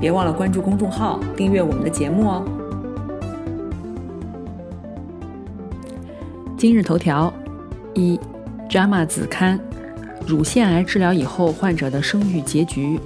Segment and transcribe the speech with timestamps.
[0.00, 2.42] 别忘了关注公众号，订阅我们的节目哦。
[6.56, 7.30] 今日头条：
[7.92, 8.18] 一
[8.70, 9.60] ，JAMA 子刊，
[10.26, 12.98] 乳腺癌治疗以后患者的生育结局。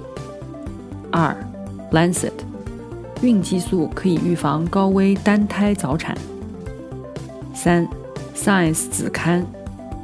[1.11, 1.35] 二
[1.91, 2.31] ，Lancet，
[3.21, 6.17] 孕激素可以预防高危单胎早产。
[7.53, 7.85] 三
[8.33, 9.45] ，Science 子刊，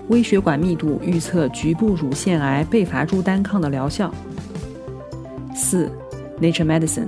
[0.09, 4.13] 微血管密度预测局部乳腺癌贝伐珠单抗的疗效。
[5.55, 5.89] 四。
[6.41, 7.07] Nature Medicine，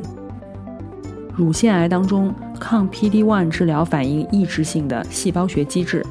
[1.36, 6.06] 乳腺癌当中抗 PD-1 治疗反映抑制性的细胞学机制。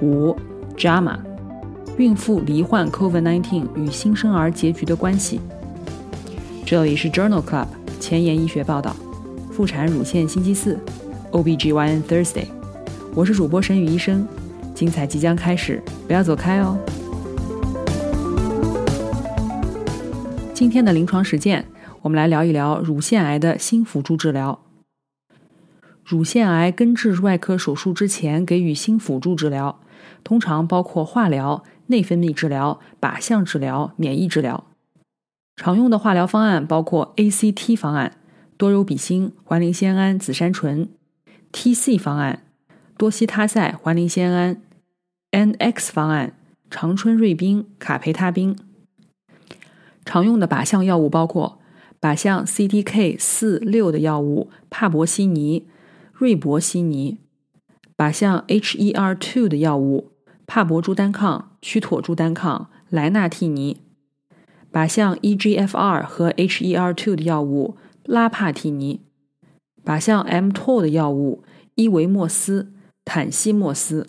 [0.00, 0.34] 五
[0.78, 1.18] ，JAMA，
[1.98, 5.42] 孕妇罹患 COVID-19 与新生儿结局的关系。
[6.64, 7.66] 这里是 Journal Club
[8.00, 8.96] 前沿医学报道，
[9.52, 10.78] 妇产乳腺星期四
[11.32, 12.46] ，OBGYN Thursday，
[13.14, 14.26] 我是主播沈宇医生，
[14.74, 16.78] 精彩即将开始，不要走开哦。
[20.54, 21.62] 今天的临床实践。
[22.06, 24.60] 我们来聊一聊乳腺癌的新辅助治疗。
[26.04, 29.80] 乳腺癌根治外科手术之前给予新辅助治疗，
[30.22, 34.68] 通常包括化疗、内分泌治疗、靶向治疗、免疫治疗。
[35.56, 38.18] 常用的化疗方案包括 ACT 方案
[38.56, 40.88] （多柔比辛、环磷酰胺、紫杉醇）、
[41.50, 42.44] TC 方案
[42.96, 44.62] （多西他赛、环磷酰胺）、
[45.32, 46.34] NX 方案
[46.70, 48.56] （长春瑞宾、卡培他滨）。
[50.06, 51.58] 常用的靶向药物包括。
[52.00, 55.66] 靶向 CDK 四六的药物帕博西尼、
[56.12, 57.18] 瑞博西尼；
[57.96, 60.12] 靶向 HER2 的药物
[60.46, 63.78] 帕博珠单抗、曲妥珠单抗、莱纳替尼；
[64.72, 69.00] 靶向 EGFR 和 HER2 的药物拉帕替尼；
[69.84, 71.42] 靶向 mTOR 的药物
[71.74, 72.72] 伊维莫斯、
[73.04, 74.06] 坦西莫斯；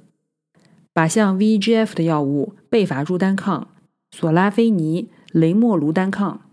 [0.93, 3.69] 靶向 VEGF 的药物贝伐珠单抗、
[4.11, 6.46] 索拉菲尼、雷莫卢单抗。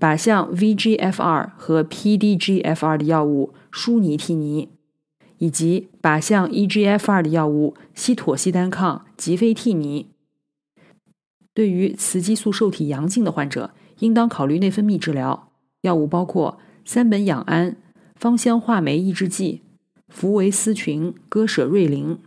[0.00, 4.70] 靶向 VGFR 和 PDGFR 的药物舒尼替尼，
[5.36, 10.06] 以及靶向 EGFR 的药物西妥昔单抗吉非替尼。
[11.52, 15.50] 对于雌激素受体阳性的患者，应当考虑内分泌治疗，
[15.82, 17.76] 药物包括三苯氧胺、
[18.16, 19.60] 芳香化酶抑制剂、
[20.08, 22.18] 福维斯群、戈舍瑞林。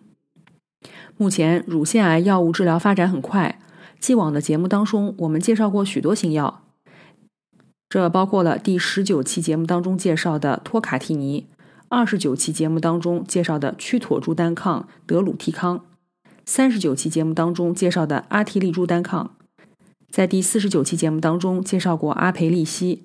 [1.17, 3.59] 目前乳腺癌药物治疗发展很快，
[3.99, 6.62] 既往的节目当中，我们介绍过许多新药。
[7.93, 11.45] 这包括了第十九期节目当中介绍的托卡替尼，
[11.89, 15.85] 二十九期节目当中介绍的曲妥珠单抗德鲁替康，
[16.43, 19.35] 三十九期节目当中介绍的阿替利珠单抗，
[20.09, 23.03] 在第四十九期节目当中介绍过阿培利西，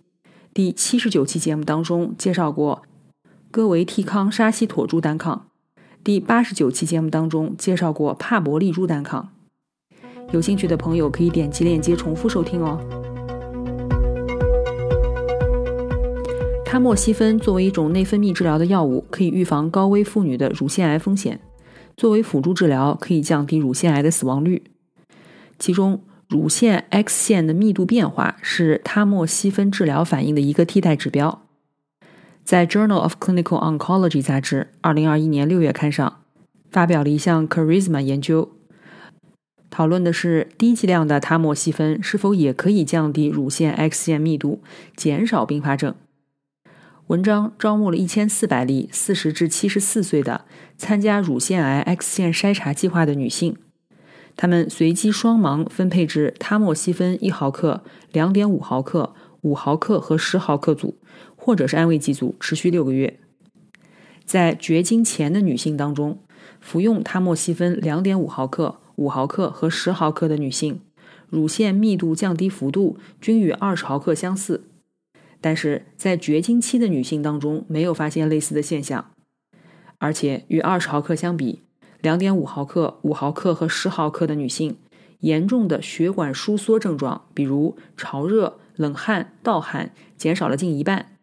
[0.54, 2.80] 第七十九期节目当中介绍过
[3.50, 5.48] 戈维替康沙西妥珠单抗，
[6.02, 9.28] 第八十九期节目当中介绍过帕博利珠单抗。
[10.32, 12.80] 有兴趣的朋友可以点击链接重复收听哦。
[16.70, 21.40] 他莫西芬作为一种内分泌治疗的药物，可以预防高危妇女的乳腺癌风险。
[21.96, 24.62] 作为辅助治疗，可以降低乳腺癌的死亡率。
[25.58, 31.40] 其中，乳腺 X 线的密度变化是他莫西芬治疗反应的一个替代指标。
[32.44, 36.18] 在《Journal of Clinical Oncology》杂志2021年6月刊上，
[36.70, 38.50] 发表了一项 Charisma 研究，
[39.70, 44.60] 讨论的是低剂量的他莫西芬是否也可以降低乳腺 X 线密度，
[44.94, 45.94] 减少并发症。
[47.08, 50.44] 文章招募了一千四百例四十至七十四岁的
[50.76, 53.56] 参加乳腺癌 X 线筛查计划的女性，
[54.36, 57.82] 她们随机双盲分配至他莫西芬一毫克、
[58.12, 60.98] 两点五毫克、五毫克和十毫克组，
[61.34, 63.18] 或者是安慰剂组，持续六个月。
[64.26, 66.18] 在绝经前的女性当中，
[66.60, 70.82] 服用他莫西芬两点五毫克、五毫克和十毫克的女性，
[71.30, 74.67] 乳腺密度降低幅度均与二十毫克相似。
[75.40, 79.12] 但是在绝经期的女性当中，没有发现类似的现象，
[79.98, 81.62] 而且与二十毫克相比，
[82.00, 84.76] 两点五毫克、五毫克和十毫克的女性，
[85.20, 91.16] 严重的血管收缩症状，比如潮热、冷汗、盗汗，减少了近一半。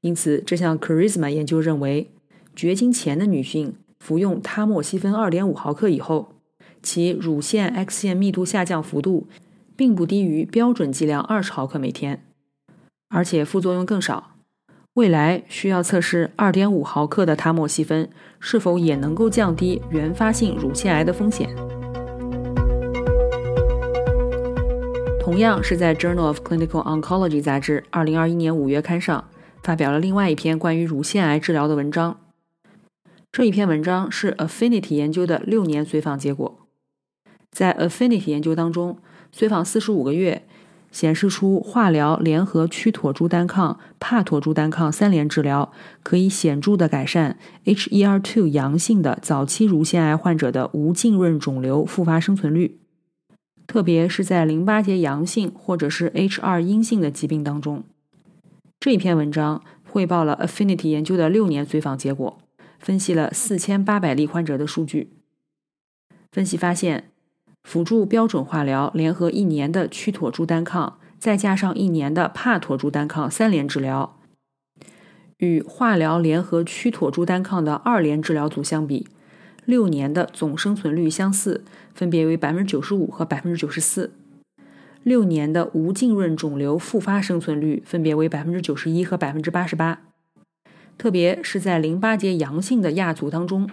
[0.00, 2.10] 因此，这项 Charisma 研究认为，
[2.54, 6.34] 绝经前的女性服用他莫西芬二点五毫克以后，
[6.82, 9.26] 其乳腺 X 线密度下降幅度，
[9.74, 12.22] 并不低于标准剂量二十毫克每天。
[13.14, 14.32] 而且副作用更少。
[14.94, 21.48] 未来需要测试2.5毫克的他莫西芬是否也能够降低原发性乳腺癌的风险。
[25.20, 29.24] 同样是在《Journal of Clinical Oncology》杂志2021年5月刊上
[29.62, 32.18] 发表了另外一篇关于乳腺癌治疗的文章。
[33.30, 36.58] 这一篇文章是 Affinity 研究的六年随访结果。
[37.52, 38.98] 在 Affinity 研究当中，
[39.30, 40.44] 随访45个月。
[40.94, 45.72] 显示出化疗联合曲妥珠单抗、帕妥珠单抗三联治疗
[46.04, 52.78] 可以显著的改善 HER2 阳性的早期乳腺癌患者的无浸润肿瘤复发生存率，
[53.66, 57.82] 特别是在淋巴结阳性或者是 H2 阴性的疾病当中。
[58.78, 62.38] 这篇文章汇报了 Affinity 研究的六年随访结果，
[62.78, 65.10] 分析了四千八百例患者的数据。
[66.30, 67.10] 分析发现。
[67.64, 74.16] 辅助标准化疗联合一年的曲妥珠单抗，再加上一年的帕妥珠单抗三联治疗，
[75.38, 79.08] 与化疗联合曲妥珠单抗的二联治疗组相比，
[79.64, 81.64] 六年的总生存率相似，
[81.94, 84.10] 分别为百分之九十五和百分之九十四；
[85.02, 90.02] 六年的无浸润肿瘤复发生存率分别为百分之九十一和百分之八十八。
[90.96, 93.68] 特别是在淋巴结阳性的亚组当中。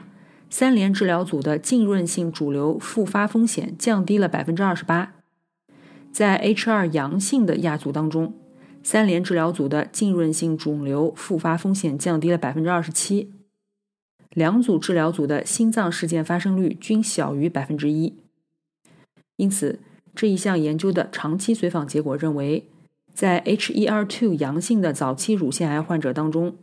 [0.54, 5.14] 三联治疗组的浸润性肿瘤复发风险降低了百分之二十八，
[6.12, 8.34] 在 H2 阳性的亚组当中，
[8.84, 13.32] 三联治疗组的浸润性肿瘤复发风险降低了百分之二十七，
[14.32, 18.18] 两组治疗组的心脏事件发生率均小于百分之一。
[19.38, 19.80] 因此，
[20.14, 22.68] 这一项研究的长期随访结果认为，
[23.14, 26.58] 在 HER2 阳性的早期乳腺癌患者当中。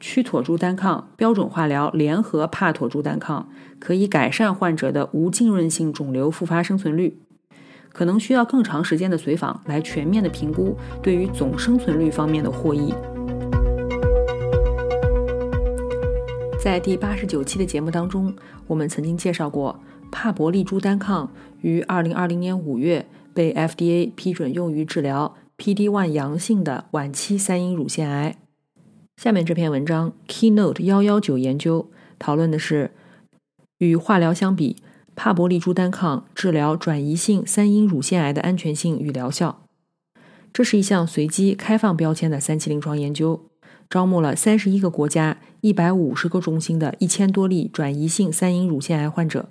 [0.00, 3.46] 曲妥珠单抗标准化疗联合帕妥珠单抗
[3.78, 7.18] 可以改善患者的无浸润性肿瘤复发生存率，
[7.92, 12.94] 可能需要更长时间的随访来全面的评估对于总生存率方面的获益。
[16.62, 18.34] 在第八十九期的节目当中，
[18.66, 19.78] 我们曾经介绍过
[20.10, 21.30] 帕博利珠单抗
[21.60, 28.39] 于二零二零年五月被 FDA 批准用于治疗 PD-1 阳性的晚期三阴乳腺癌。
[29.22, 32.92] 下面这篇文章 Keynote 幺幺九研究讨论的是
[33.76, 34.78] 与化疗相比，
[35.14, 39.60] 帕博利珠单抗治疗转移性三阴乳腺癌的安全性与疗效。
[40.54, 43.44] 这是一项随机开放标签的三期临床研究，
[43.90, 49.50] 招募了三十一个国家一百五十个中心的一千多例转移性三阴乳腺癌患者，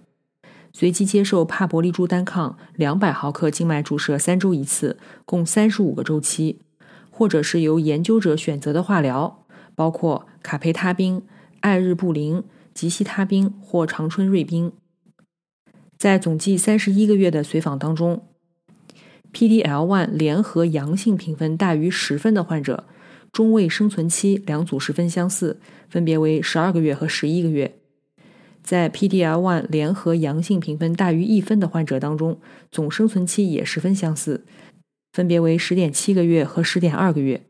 [0.74, 6.62] 随机接受帕博利珠单抗两百毫克静脉注射三周一次，共三十五个周期，
[7.12, 9.36] 或者是由研究者选择的化疗。
[9.80, 11.22] 包括卡培他滨、
[11.62, 12.44] 艾日布林、
[12.74, 14.74] 吉西他滨或长春瑞滨。
[15.98, 18.26] 在总计三十一个月的随访当中
[19.32, 22.84] ，PDL1 联合阳性评分大于十分的患者，
[23.32, 27.80] 中位生存期两组十分相似，分别为十二个月和十一个月。
[28.62, 32.38] 在 PDL1 联合阳性评分大于一分的患者当中，
[32.70, 34.44] 总生存期也十分相似，
[35.14, 37.46] 分别为十点七个月和十点二个月。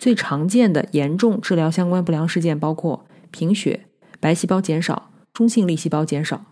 [0.00, 3.84] 最常见的严重治疗相关不良事件包括贫血、
[4.18, 6.46] 白细胞减少、中性粒细胞减少。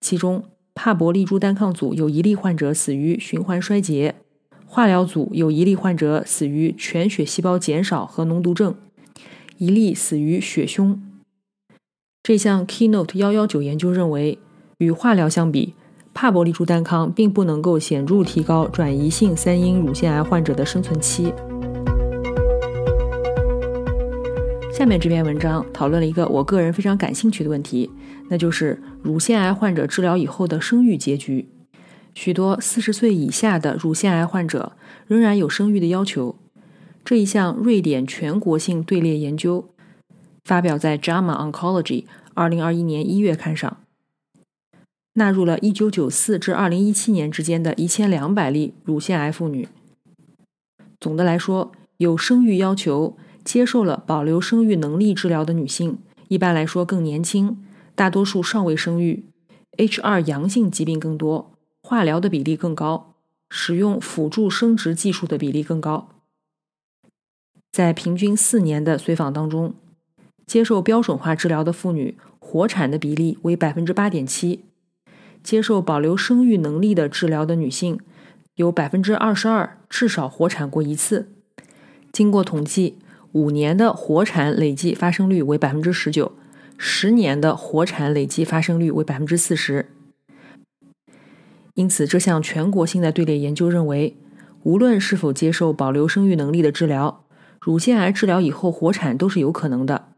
[0.00, 0.44] 其中，
[0.74, 4.14] 帕博利珠单抗组有一例患者死于循环衰竭，
[4.64, 8.74] 化疗组有一例患者死于全血细胞减少和脓毒症，
[9.58, 10.98] 一例死于血胸。
[12.22, 14.38] 这项 Keynote 幺幺九研究认为，
[14.78, 15.74] 与化疗相比，
[16.14, 21.30] 帕博利珠单抗并不能够显著提高转移性三阴乳腺癌患者的生存期。
[24.84, 27.90] 下面这篇文章讨论了一个我个人非常感兴趣的问题，
[28.28, 31.48] 那就是乳腺癌患者治疗以后的生育结局。
[32.14, 34.76] 许多四十岁以下的乳腺癌患者
[35.06, 36.36] 仍然有生育的要求。
[37.02, 39.70] 这一项瑞典全国性队列研究
[40.44, 42.02] 发表在《JAMA Oncology》
[42.34, 43.78] 二零二一年一月刊上，
[45.14, 49.66] 纳入了一九九四至二零一七年之间的一千两百例乳腺癌妇女。
[51.00, 53.16] 总的来说，有生育要求。
[53.44, 55.98] 接受了保留生育能力治疗的女性，
[56.28, 57.62] 一般来说更年轻，
[57.94, 59.26] 大多数尚未生育
[59.76, 63.14] ，H2 阳性疾病更多，化疗的比例更高，
[63.50, 66.08] 使用辅助生殖技术的比例更高。
[67.70, 69.74] 在平均四年的随访当中，
[70.46, 74.64] 接受标准化治疗的妇女活产的比例为百分之八点七，
[75.42, 78.00] 接受保留生育能力的治疗的女性
[78.54, 81.28] 有百分之二十二至少活产过一次。
[82.10, 82.98] 经过统计。
[83.34, 86.30] 五年的活产累计发生率为百分之十九，
[86.78, 89.90] 十年的活产累计发生率为百分之四十。
[91.74, 94.16] 因此，这项全国性的队列研究认为，
[94.62, 97.24] 无论是否接受保留生育能力的治疗，
[97.60, 100.10] 乳腺癌治疗以后活产都是有可能的。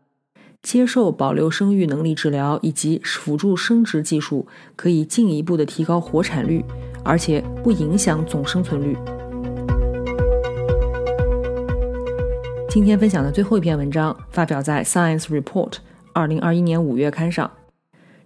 [0.61, 4.46] 接受保留生育能力治疗以及辅助生殖技术，
[4.76, 6.62] 可以进一步的提高活产率，
[7.02, 8.94] 而且不影响总生存率。
[12.76, 15.71] 今天分享的最后一篇文章发表在《Science Report》
[16.12, 17.50] 二零二一年五月刊上。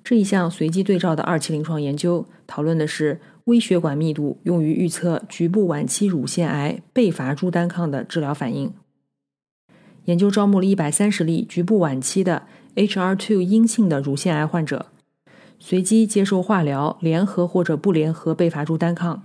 [0.02, 8.72] 这一项随机对照的二期临床研究讨论的是微血管密度用于预测局部晚期乳腺癌贝伐珠单抗的治疗反应。
[10.06, 12.42] 研究招募了一百三十例局部晚期的
[12.74, 14.86] HR2 阴性的乳腺癌患者，
[15.60, 19.22] 随机接受化疗、联合或者不联合贝伐珠单抗。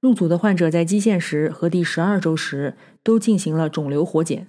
[0.00, 4.46] 入组的患者在基线时和第十二周时都进行了肿瘤活检。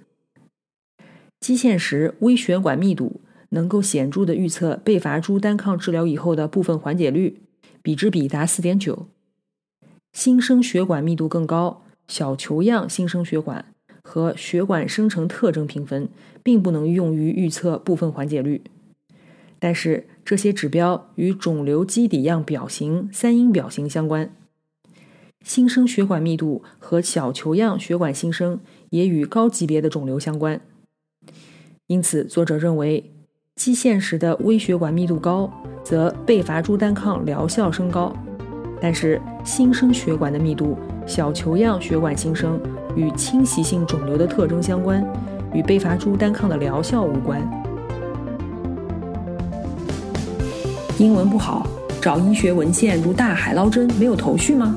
[1.40, 7.40] 基线时微血管密度能够显著的预测贝伐珠单抗治疗以后的部分缓解率，
[7.82, 9.08] 比值比达四点九。
[10.12, 13.64] 新生血管密度更高，小球样新生血管。
[14.00, 16.08] 和血管生成特征评分
[16.42, 18.62] 并不能用于预测部分缓解率，
[19.58, 24.34] 但是这些指标与肿瘤基底样表型、三阴表型相关。
[25.44, 30.60] 新生血管密度和小球样血管新生也与高级别的肿瘤相关。
[31.86, 33.12] 因此，作者认为，
[33.56, 35.50] 基线时的微血管密度高，
[35.82, 38.12] 则贝伐珠单抗疗效升高；
[38.80, 40.76] 但是新生血管的密度、
[41.06, 42.60] 小球样血管新生。
[42.96, 45.06] 与侵袭性肿瘤的特征相关，
[45.54, 47.40] 与贝伐珠单抗的疗效无关。
[50.98, 51.64] 英文不好，
[52.02, 54.76] 找医学文献如大海捞针，没有头绪吗？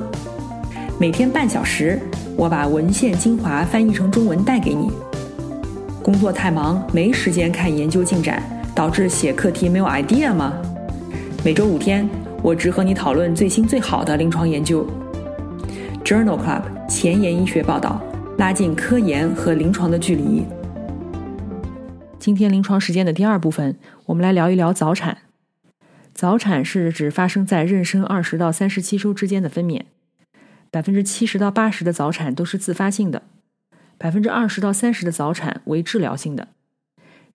[0.98, 1.98] 每天半小时，
[2.36, 4.90] 我把文献精华翻译成中文带给你。
[6.02, 8.42] 工作太忙，没时间看研究进展，
[8.74, 10.52] 导致写课题没有 idea 吗？
[11.44, 12.08] 每周五天，
[12.42, 14.86] 我只和你讨论最新最好的临床研究。
[16.04, 18.00] Journal Club 前沿医学报道。
[18.38, 20.42] 拉近科研和临床的距离。
[22.18, 25.18] 今天临床实践的第二部分，我们来聊一聊早产。
[26.14, 29.82] 早产是指发生在妊娠二十到三十七周之间的分娩，
[30.72, 33.22] 百分之七十到八十的早产都是自发性的，
[33.98, 36.48] 百分之二十到三十的早产为治疗性的，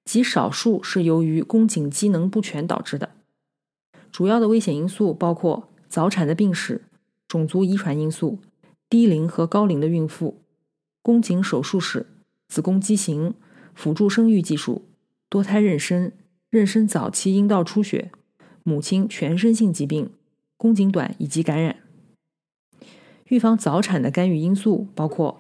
[0.04, 3.12] 极少数是由于宫颈机能不全导致的。
[4.12, 6.82] 主要的危险因素包括早产的病史、
[7.28, 8.40] 种族遗传因素、
[8.90, 10.42] 低龄和高龄的孕妇。
[11.04, 12.08] 宫颈手术史、
[12.48, 13.36] 子宫畸形、
[13.76, 14.90] 辅助生育技术、
[15.30, 16.12] 多胎妊娠、
[16.50, 18.12] 妊娠早期阴道出血、
[18.64, 20.10] 母亲全身性疾病、
[20.58, 21.78] 宫颈短以及感染。
[23.28, 25.40] 预防早产的干预因素包括：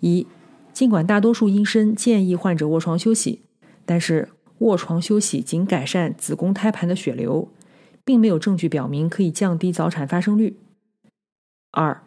[0.00, 0.26] 一、
[0.72, 3.42] 尽管大多数医生建议患者卧床休息，
[3.84, 7.48] 但是卧床休息仅改善子宫胎盘的血流，
[8.04, 10.56] 并没有证据表明可以降低早产发生率。
[11.70, 12.02] 二、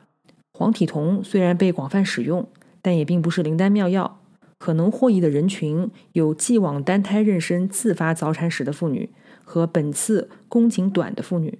[0.53, 2.47] 黄体酮虽然被广泛使用。
[2.85, 4.21] 但也并不是灵丹妙药，
[4.59, 9.09] 可能获益的人群有既往单胎妊娠自发早产史的妇女
[9.43, 11.57] 和本次宫颈短的妇女。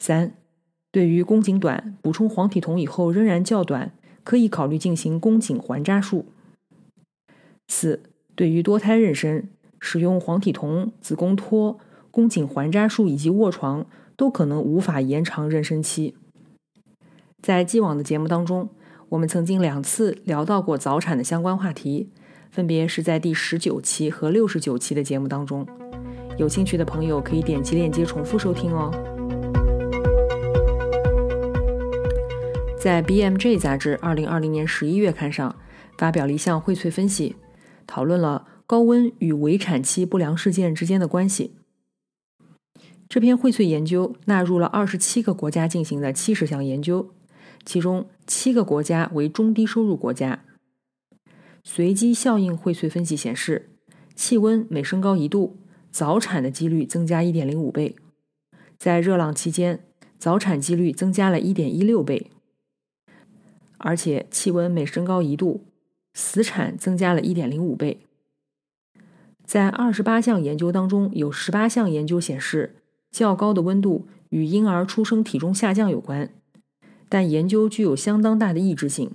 [0.00, 0.34] 三，
[0.92, 6.26] 对于宫颈短，补充黄体酮以后仍然较短，可以考虑进行宫颈环扎术。
[7.66, 8.00] 四，
[8.36, 9.42] 对于多胎妊娠，
[9.80, 11.80] 使用黄体酮、子宫托、
[12.12, 13.84] 宫颈环扎术以及卧床
[14.14, 16.14] 都可能无法延长妊娠期。
[17.40, 18.68] 在既往的节目当中。
[19.12, 22.08] 我们曾经两次聊到过早产的相关话题，
[22.50, 25.66] 分别是在第十九期和六十九期的节目当中。
[26.38, 29.11] 有兴趣的朋友可以点击链接重复收听哦。
[32.82, 35.54] 在《BMJ》杂志二零二零年十一月刊上
[35.96, 37.36] 发表了一项荟萃分析，
[37.86, 41.54] 讨论了高温与围产期不良事件之间的关系。
[43.08, 47.14] 这篇荟萃研究纳入了二十七个国家进行的七十项研究。
[47.64, 50.42] 其中七个国家为中低收入国家。
[51.62, 53.70] 随机效应荟萃分析显示，
[54.16, 55.56] 气温每升高一度，
[55.92, 57.94] 早产的几率增加一点零五倍；
[58.76, 59.84] 在热浪期间，
[60.18, 62.32] 早产几率增加了一点一六倍。
[63.82, 65.64] 而且，气温每升高一度，
[66.14, 68.06] 死产增加了一点零五倍。
[69.44, 72.76] 在二十八项研究当中，有十八项研究显示，
[73.10, 76.30] 较高的温度与婴儿出生体重下降有关。
[77.08, 79.10] 但研究具有相当大的抑制性，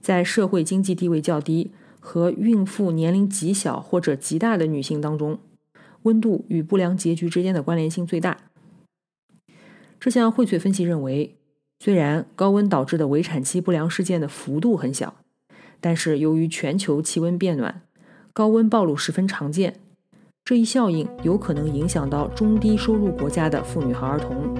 [0.00, 5.38] 在社会经济地位较低和孕妇年龄极小或者极大的女性当中，
[6.04, 8.38] 温度与不良结局之间的关联性最大。
[10.00, 11.36] 这项荟萃分析认为，
[11.80, 15.14] 虽然高温导致的围产期不良事件的幅度很小，
[15.80, 17.82] 但是由于全球气温变暖，
[18.32, 19.78] 高温暴露十分常见，
[20.44, 24.52] 这一效应有可能影响到中低收入国家的妇女和儿童。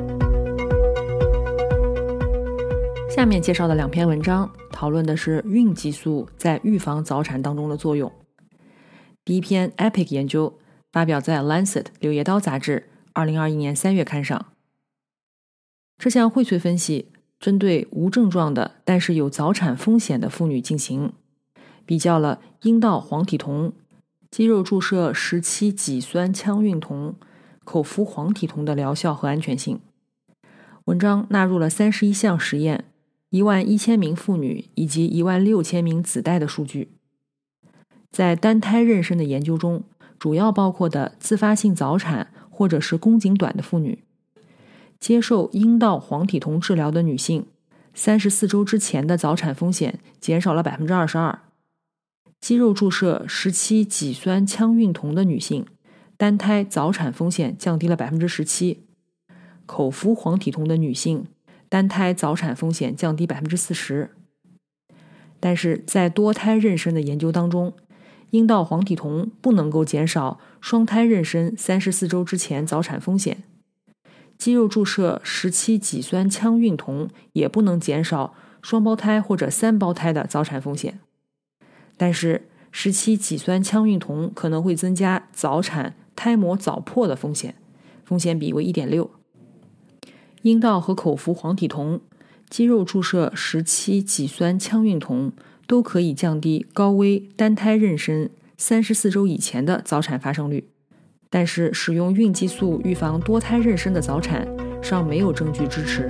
[3.11, 8.13] 下面介绍的两篇文章讨论的是孕激素在预防早产当中的作用。
[9.25, 10.57] 第一篇 EPIC 研究
[10.93, 14.53] 发表在《Lancet》柳叶刀杂志，二零二一年三月刊上。
[15.99, 21.13] 这项荟萃分析针对无症状的但是有早产风险的妇女进行，
[21.85, 23.73] 比较了阴道黄体酮、
[24.31, 27.17] 肌肉注射十七己酸羟孕酮、
[27.65, 29.81] 口服黄体酮的疗效和安全性。
[30.85, 32.87] 文章纳入了三十一项实验。
[33.31, 36.93] 一万一千名妇女以及一万六千名子代的数据，
[38.11, 39.85] 在单胎妊娠的研究中，
[40.19, 44.03] 主要包括的自发性早产或者是宫颈短的妇女，
[45.01, 47.47] 接受阴道黄体酮治疗的女性，
[47.95, 51.41] 三十四周之前的早产风险减少了百分之二十二；
[52.41, 55.67] 肌肉注射十七己酸羟孕酮的女性，
[56.17, 58.79] 单胎早产风险降低了百分之十七；
[59.67, 61.27] 口服黄体酮的女性。
[61.71, 64.13] 单胎早产风险降低百分之四十，
[65.39, 67.75] 但是在多胎妊娠的研究当中，
[68.31, 73.43] 阴道黄体酮不能够减少双胎妊娠三十四周之前早产风险，
[74.39, 81.01] 肌肉注射十七己酸羟孕酮也不能减少双胞胎或者三胞胎的早产风险，
[81.97, 87.57] 但是十七己酸羟孕酮可能会增加早产胎膜早破的风险，
[88.05, 89.11] 风险比为一点六。
[90.43, 92.01] 阴道和口服黄体酮、
[92.49, 95.33] 肌肉注射十七己酸羟孕酮
[95.67, 100.69] 都可以降低高危单胎妊娠三十四周以前的早产发生率，
[101.31, 104.47] 但是使用孕激素预防多胎妊娠的早产
[104.83, 106.09] 尚没有证据支持。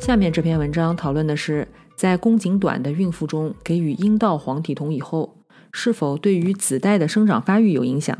[0.00, 5.36] 下面这篇文章讨论的是，在宫颈短的孕妇中给予阴道黄体酮以后，
[5.70, 8.18] 是否对于子代的生长发育有影响。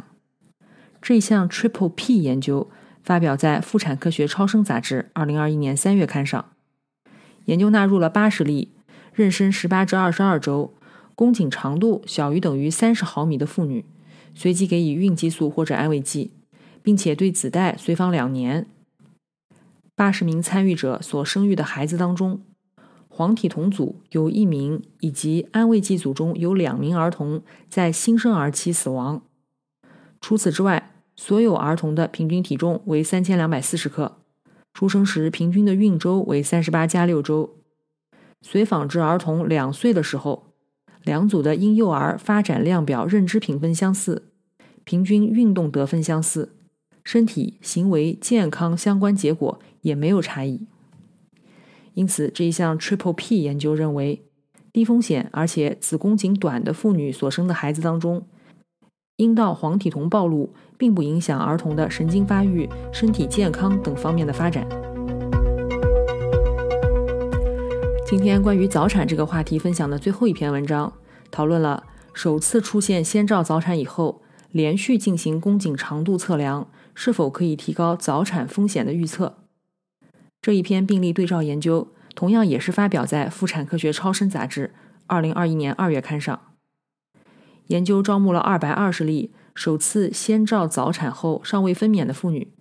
[1.02, 2.70] 这项 Triple P 研究
[3.02, 6.45] 发表在《妇产科学超声杂志》二零二一年三月刊上。
[7.47, 8.75] 研究纳入了八十例
[9.17, 10.75] 妊娠十八至二十二周、
[11.21, 13.85] 宫颈长度小于等于三十毫米的妇女，
[14.35, 16.30] 随机给予孕激素或者安慰剂，
[16.83, 18.67] 并且对子代随访两年。
[19.95, 22.41] 八十名参与者所生育的孩子当中，
[23.11, 29.23] 黄体酮组有一名，以及安慰剂组中有两名儿童在新生儿期死亡。
[30.23, 34.17] 除此之外，所有儿童的平均体重为三千两百四十克，
[34.73, 37.59] 出生时平均的孕周为三十八加六周。
[38.41, 40.50] 随访至儿童两岁的时候，
[41.04, 44.25] 两组的婴幼儿发展量表认知评分相似，
[44.84, 46.52] 平均运动得分相似，
[47.02, 50.67] 身体行为健康相关结果也没有差异。
[51.95, 54.23] 因此，这一项 Triple P 研究认为，
[54.73, 58.26] 低风险而且子宫颈短的妇女所生的孩子当中。
[59.17, 64.67] 阴道黄体酮暴露并不影响儿童的神经发育、身体健康等方面的发展。
[68.10, 70.92] 今天关于早产这个话题分享的最后一篇文章，
[71.30, 74.20] 讨论了首次出现先兆早产以后，
[74.50, 79.38] 连续进行宫颈长度测量是否可以提高早产风险的预测。
[80.42, 84.73] 这一篇病例对照研究同样也是发表在《妇产科学超声杂志》
[85.06, 86.40] 二零二一年二月刊上。
[87.68, 92.52] 研究招募了二百二十例首次先兆早产后尚未分娩的妇女，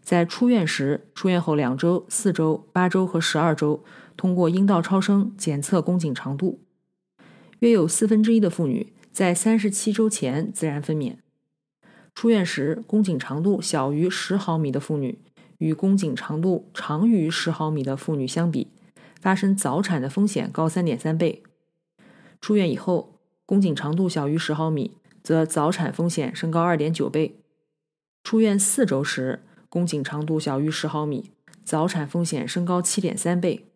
[0.00, 3.82] 在出院时、出院后两周、四周、八周和十二周，
[4.16, 6.60] 通过阴道超声检测宫颈长度。
[7.60, 11.16] 约有四分之一的妇女在三十七周前自然分娩。
[12.14, 15.18] 出院时宫颈长度小于十毫米的妇女，
[15.58, 18.68] 与宫颈长度长于十毫米的妇女相比，
[19.20, 21.42] 发生早产的风险高三点三倍。
[22.40, 23.10] 出院以后。
[23.44, 27.34] 宫颈长度小于十毫米，则早产风险升高二点九倍；
[28.24, 33.71] 出院四周时，宫颈长度小于十毫米，早产风险升高七点三倍。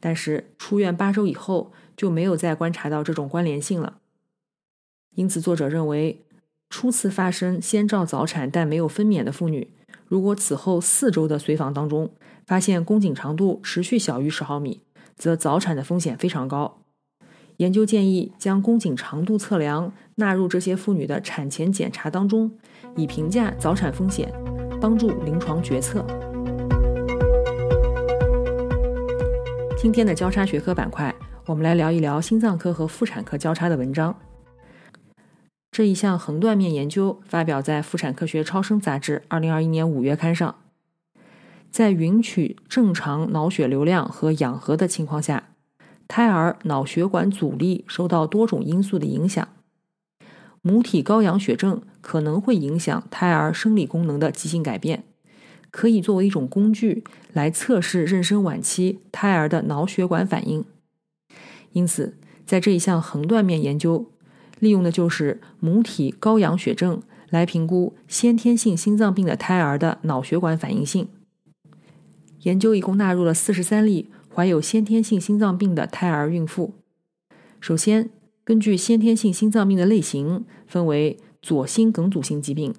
[0.00, 3.98] 但是出院八周以后，就没有再观察到这种关联性了。
[5.14, 6.24] 因此，作者认为，
[6.70, 9.72] 初次发生先兆早产但没有分娩的妇女，
[10.06, 12.10] 如果此后四周的随访当中
[12.46, 14.82] 发现宫颈长度持续小于十毫米，
[15.16, 16.82] 则早产的风险非常高。
[17.56, 22.56] 研究建议将宫颈长度测量纳入这些妇女的产前检查当中，
[22.94, 24.32] 以评价早产风险，
[24.80, 26.06] 帮助临床决策。
[29.80, 31.14] 今天的交叉学科板块，
[31.46, 34.18] 我们来聊一聊心脏科和妇产科交叉的文章。
[35.70, 40.56] 这一项横断面研究发表在《妇产科学超声杂志》二零二一年五月刊上，
[41.70, 45.44] 在允许正常脑血流量和氧合的情况下。
[46.08, 49.46] 胎儿脑血管阻力受到多种因素的影响，
[50.60, 55.04] 母体高氧血症可能会影响胎儿生理功能的急性改变，
[55.70, 60.64] 可以作为一种工具来测试妊娠晚期胎儿的脑血管反应。
[61.72, 64.10] 因此，在这一项横断面研究，
[64.58, 71.08] 利用的就是母体高氧血症来评估先天性心脏病的胎儿的脑血管反应性。
[72.42, 76.74] 研究一共纳入了四十三例怀有先天性心脏病的胎儿孕妇。
[77.60, 78.08] 首先，
[78.44, 82.74] 根据先天性心脏病的类型，分为左心梗阻性疾病、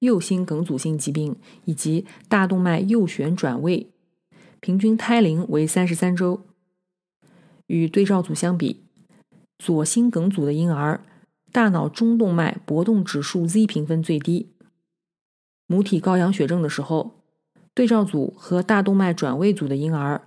[0.00, 3.88] 右心梗阻性疾病以及大动脉右旋转位，
[4.60, 6.44] 平均胎龄为三十三周。
[7.66, 8.82] 与对照组相比，
[9.58, 11.04] 左心梗阻的婴儿
[11.52, 14.48] 大脑中动脉搏动指数 Z 评分最低。
[15.66, 17.22] 母体高氧血症的时候，
[17.74, 20.26] 对照组和大动脉转位组的婴儿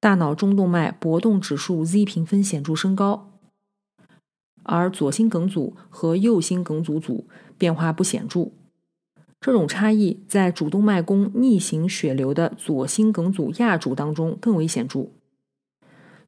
[0.00, 3.33] 大脑中动脉搏动指数 Z 评分显著升高，
[4.64, 8.50] 而左心梗阻和右心梗阻组变化不显著。
[9.40, 15.08] 这种差异在主动脉弓逆行血流的左心梗阻亚组当中更为显著。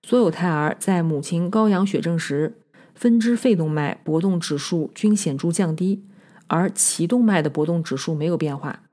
[0.02, 2.58] 所有胎儿在母亲高氧血症时，
[2.94, 6.04] 分支肺动脉搏动指数均显著降低，
[6.46, 8.84] 而脐动脉的搏动指数没有变化。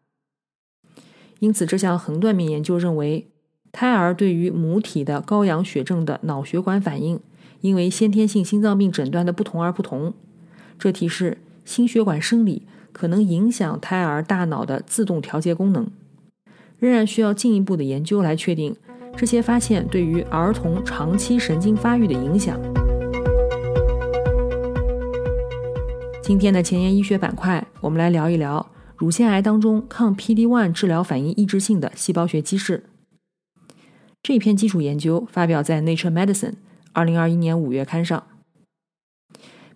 [1.40, 3.30] 因此，这项横断面研究认为，
[3.74, 7.20] 胎儿对于母体的高氧血症的脑血管反应，
[7.64, 10.14] 因为先天性心脏病诊断的不同而不同。
[10.78, 15.88] 这提示心血管生理可能影响胎儿大脑的自动调节功能，
[16.78, 18.76] 仍然需要进一步的研究来确定。
[19.16, 22.60] 这些发现对于儿童长期神经发育的影响。
[26.22, 32.84] 今天的前沿医学板块，我们来聊一聊乳腺癌当中抗 PD-1 治疗反应抑制性的细胞学机制。
[34.22, 36.52] 这篇基础研究发表在《Nature Medicine》
[36.94, 38.24] 二零二一年五月刊上。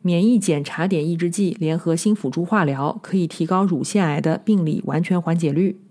[0.02, 5.82] 免疫检查点抑制剂联合新辅助化疗可以提高乳腺癌的病理完全缓解率。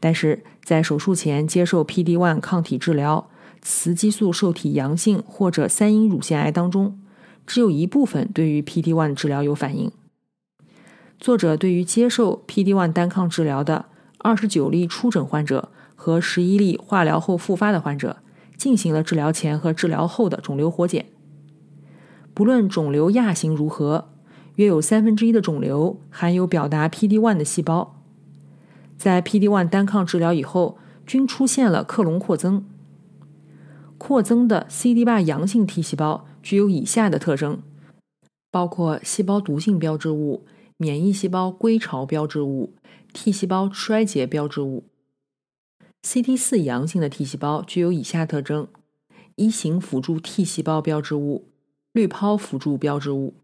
[0.00, 3.30] 但是在手术前接受 PD-1 抗体治疗，
[3.62, 6.98] 雌激素受体阳性或者三阴乳腺癌当中，
[7.46, 9.92] 只有一部分对于 PD-1 治疗有反应。
[11.20, 13.86] 作者对于接受 PD-1 单抗治疗的
[14.18, 18.16] 二十九例初诊患者和十一例化疗后复发的患者，
[18.64, 21.04] 进行了治疗前和治疗后的肿瘤活检。
[22.32, 24.08] 不论肿瘤亚型如何，
[24.54, 28.00] 约有三分之一的肿瘤含有表达 PD-1 的细胞。
[28.96, 32.64] 在 PD-1 单抗治疗以后，均出现了克隆扩增。
[33.98, 37.60] 扩增的 CD8 阳性 T 细胞具有以下的特征，
[38.50, 40.46] 包括细胞毒性标志物、
[40.78, 42.72] 免疫细胞归巢标志物、
[43.12, 44.84] T 细胞衰竭标志物。
[46.04, 48.68] CT4 阳性的 T 细胞具有以下特征：
[49.36, 51.48] 一型辅助 T 细胞标志物、
[51.92, 53.34] 滤泡辅助标志物。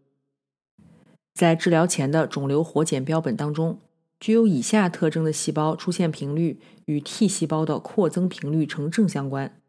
[1.33, 3.79] 在治疗前的肿瘤活检标本当中。
[4.19, 9.59] 具有以下特征的细胞出现频率与 T 细胞的扩增频率呈正相关，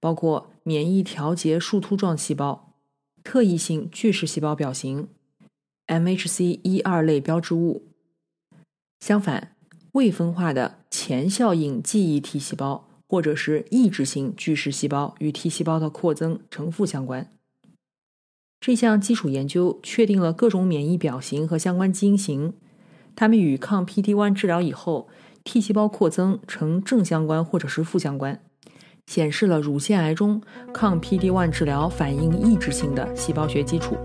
[0.00, 2.72] 包括免疫调节树突状细胞、
[3.22, 5.08] 特异性巨噬细胞表型、
[5.88, 7.82] MHC 一二类标志物。
[9.00, 9.54] 相反，
[9.92, 17.32] 未分化的前效应记忆 T 细胞或者是抑制性巨噬细胞与 T 细胞的扩增呈负相关。
[18.60, 22.54] 这项基础研究确定了各种免疫表型和相关基因型。
[23.16, 25.08] 它们与抗 PD-1 治疗以后
[25.42, 28.40] T 细胞扩增呈正相关或者是负相关，
[29.06, 30.40] 显示了乳腺癌中
[30.72, 33.96] 抗 PD-1 治疗反应抑制性的细胞学基础。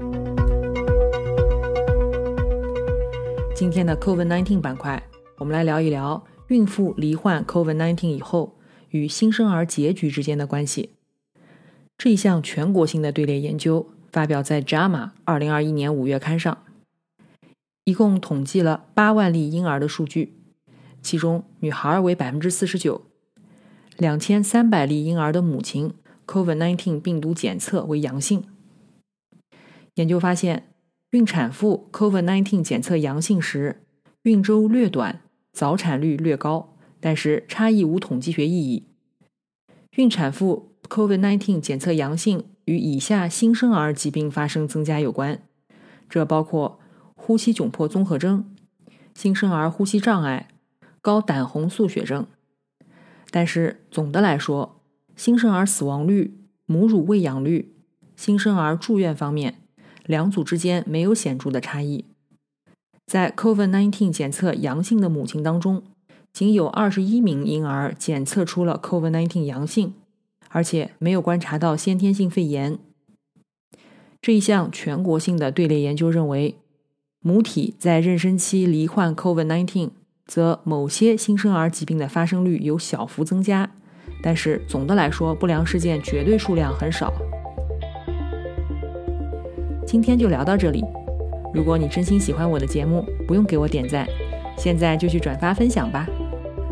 [3.55, 5.01] 今天的 COVID-19 板块，
[5.37, 8.57] 我们来聊一聊孕妇罹患 COVID-19 以后
[8.89, 10.91] 与新生儿结局之间的关系。
[11.97, 14.89] 这一项全国性的队列研究发表在《JAMA》
[15.25, 16.57] 二零二一年五月刊上。
[17.83, 20.33] 一共统计了八万例婴儿的数据，
[21.01, 23.01] 其中女孩为百分之四十九，
[23.97, 25.93] 两千三百例婴儿的母亲
[26.25, 28.45] COVID-19 病毒检测为阳性。
[29.95, 30.69] 研究发现，
[31.11, 33.83] 孕产妇 COVID-19 检测阳性时，
[34.23, 35.21] 孕周略短，
[35.55, 38.89] 早产率略高，但是差异无统计学意义。
[39.95, 45.41] 孕产妇 COVID-19 检测阳性与以下新生儿疾病发生增加有关，
[46.09, 46.79] 这包括。
[47.17, 48.53] 呼吸窘迫综合征、
[49.15, 50.49] 新生儿呼吸障碍、
[51.01, 52.27] 高胆红素血症，
[53.31, 54.83] 但是总的来说，
[55.15, 56.37] 新生儿死亡率、
[56.67, 57.73] 母乳喂养率、
[58.15, 59.63] 新生儿住院方面，
[60.05, 62.05] 两组之间没有显著的差异。
[63.05, 65.83] 在 COVID-19 检测阳性的母亲当中，
[66.33, 69.93] 仅有二十一名婴儿检测出了 COVID-19 阳性，
[70.49, 72.77] 而且没有观察到先天性肺炎。
[74.21, 76.55] 这一项全国性的队列研究认为。
[77.27, 79.89] 母体在妊娠期罹患 COVID-19，
[80.27, 83.71] 则某些新生儿疾病的发生率有小幅增加，
[84.21, 87.11] 但是总的来说，不良事件绝对数量很少。
[89.87, 90.83] 今天就聊到这里。
[91.55, 94.05] 如果你真心喜欢我的节目，不用给我点赞，
[94.57, 96.05] 现在就去转发分享吧，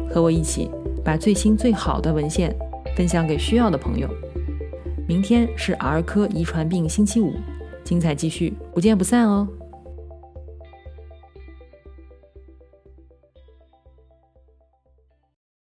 [0.09, 0.69] 和我一起
[1.05, 2.53] 把最新最好的文献
[2.93, 4.09] 分享给需要的朋友。
[5.07, 7.33] 明天是儿科遗传病星期五，
[7.85, 9.47] 精彩继续，不见不散哦。